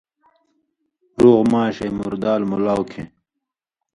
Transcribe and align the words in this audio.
رُوغ 1.21 1.41
ماݜے 1.51 1.87
مُردال 1.97 2.41
مُولاؤ 2.49 2.81
کھیں 2.89 3.07